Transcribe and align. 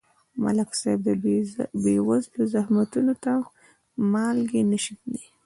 ملک 0.43 0.69
صاحب 0.81 0.99
د 1.05 1.09
بېوزلو 1.83 2.43
زخمونو 2.53 3.13
ته 3.23 3.33
مالګې 4.11 4.61
نه 4.71 4.77
شیندي. 4.83 5.23